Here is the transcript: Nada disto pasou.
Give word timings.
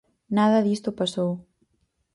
Nada 0.37 0.59
disto 0.67 0.89
pasou. 0.99 1.31